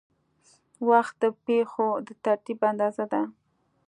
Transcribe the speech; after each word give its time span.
وخت 0.89 1.15
د 1.23 1.23
پېښو 1.45 1.87
د 2.07 2.09
ترتیب 2.25 2.59
اندازه 2.71 3.05
ده. 3.11 3.21